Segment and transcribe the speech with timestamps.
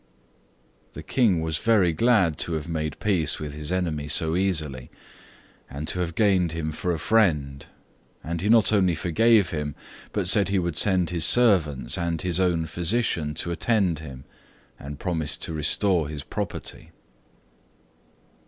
[0.93, 4.89] The King was very glad to have made peace with his enemy so easily,
[5.69, 7.63] and to have gained him for a friend,
[8.23, 9.75] and he not only forgave him,
[10.11, 14.23] but said he would send his servants and his own physician to attend him,
[14.79, 16.89] and promised to restore his property.